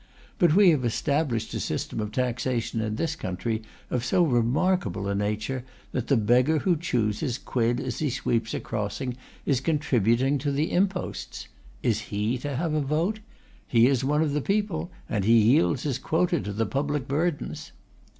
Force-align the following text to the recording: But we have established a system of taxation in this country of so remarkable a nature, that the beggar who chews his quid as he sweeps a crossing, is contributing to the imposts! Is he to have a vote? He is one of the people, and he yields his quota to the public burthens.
But 0.39 0.55
we 0.55 0.71
have 0.71 0.83
established 0.83 1.53
a 1.53 1.59
system 1.59 1.99
of 1.99 2.11
taxation 2.11 2.81
in 2.81 2.95
this 2.95 3.15
country 3.15 3.61
of 3.91 4.03
so 4.03 4.23
remarkable 4.23 5.07
a 5.07 5.13
nature, 5.13 5.63
that 5.91 6.07
the 6.07 6.17
beggar 6.17 6.57
who 6.57 6.75
chews 6.75 7.19
his 7.19 7.37
quid 7.37 7.79
as 7.79 7.99
he 7.99 8.09
sweeps 8.09 8.55
a 8.55 8.59
crossing, 8.59 9.15
is 9.45 9.61
contributing 9.61 10.39
to 10.39 10.51
the 10.51 10.71
imposts! 10.71 11.49
Is 11.83 11.99
he 12.09 12.39
to 12.39 12.55
have 12.55 12.73
a 12.73 12.81
vote? 12.81 13.19
He 13.67 13.85
is 13.85 14.03
one 14.03 14.23
of 14.23 14.33
the 14.33 14.41
people, 14.41 14.89
and 15.07 15.23
he 15.23 15.37
yields 15.37 15.83
his 15.83 15.99
quota 15.99 16.41
to 16.41 16.51
the 16.51 16.65
public 16.65 17.07
burthens. 17.07 17.71